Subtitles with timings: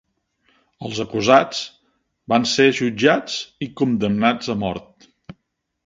[0.87, 1.59] Els acusats
[2.33, 5.11] van ser jutjats i condemnats a mort.